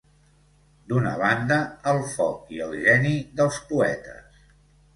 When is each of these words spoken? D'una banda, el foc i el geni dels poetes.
D'una 0.93 1.11
banda, 1.19 1.59
el 1.93 2.01
foc 2.15 2.51
i 2.57 2.63
el 2.69 2.75
geni 2.89 3.15
dels 3.41 3.63
poetes. 3.71 4.45